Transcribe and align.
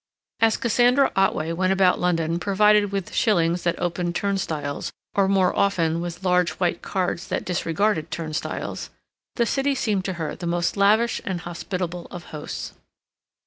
As 0.39 0.57
Cassandra 0.57 1.11
Otway 1.15 1.51
went 1.51 1.71
about 1.71 1.99
London 1.99 2.39
provided 2.39 2.91
with 2.91 3.13
shillings 3.13 3.61
that 3.61 3.77
opened 3.77 4.15
turnstiles, 4.15 4.91
or 5.13 5.27
more 5.27 5.55
often 5.55 6.01
with 6.01 6.23
large 6.23 6.53
white 6.53 6.81
cards 6.81 7.27
that 7.27 7.45
disregarded 7.45 8.09
turnstiles, 8.09 8.89
the 9.35 9.45
city 9.45 9.75
seemed 9.75 10.03
to 10.05 10.13
her 10.13 10.35
the 10.35 10.47
most 10.47 10.75
lavish 10.75 11.21
and 11.23 11.41
hospitable 11.41 12.07
of 12.09 12.23
hosts. 12.33 12.73